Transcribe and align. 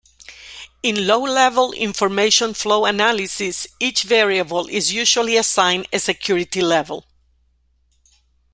In 0.81 1.05
low 1.05 1.21
level 1.21 1.73
information 1.73 2.55
flow 2.55 2.85
analysis, 2.85 3.67
each 3.79 4.01
variable 4.01 4.65
is 4.67 4.91
usually 4.91 5.37
assigned 5.37 5.87
a 5.93 5.99
security 5.99 6.61
level. 6.63 7.05